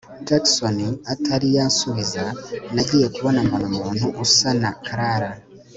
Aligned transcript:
Jackson 0.27 0.77
atari 1.13 1.47
yansubiza 1.57 2.23
nagiye 2.75 3.07
kubona 3.15 3.39
mbona 3.45 3.65
umuntu 3.71 4.05
usa 4.25 4.49
na 4.61 4.71
Clara 4.85 5.29